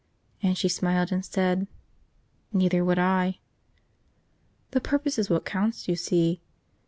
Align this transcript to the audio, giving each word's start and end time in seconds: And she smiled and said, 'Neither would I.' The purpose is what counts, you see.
And 0.41 0.57
she 0.57 0.67
smiled 0.67 1.11
and 1.11 1.23
said, 1.23 1.67
'Neither 2.51 2.83
would 2.83 2.97
I.' 2.97 3.37
The 4.71 4.81
purpose 4.81 5.19
is 5.19 5.29
what 5.29 5.45
counts, 5.45 5.87
you 5.87 5.95
see. 5.95 6.41